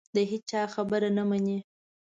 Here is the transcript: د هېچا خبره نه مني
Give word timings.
د 0.15 0.17
هېچا 0.31 0.61
خبره 0.73 1.09
نه 1.17 1.23
مني 1.29 1.57